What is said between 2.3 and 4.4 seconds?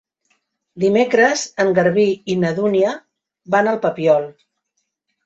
i na Dúnia van al Papiol.